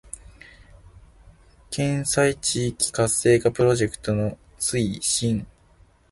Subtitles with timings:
[1.69, 5.45] 県西地域活性化プロジェクトの推進